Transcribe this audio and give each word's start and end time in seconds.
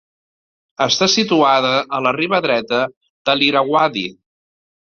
Està 0.85 1.07
situada 1.15 1.75
a 1.97 2.01
la 2.07 2.15
riba 2.21 2.41
dreta 2.47 2.81
de 3.31 3.37
l'Irauadi. 3.41 4.09